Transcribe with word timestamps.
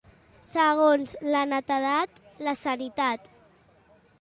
Segons 0.51 1.13
la 1.35 1.43
netedat, 1.51 2.17
la 2.49 2.57
sanitat. 2.63 3.31